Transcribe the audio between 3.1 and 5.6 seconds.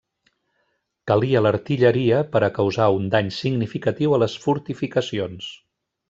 dany significatiu a les fortificacions.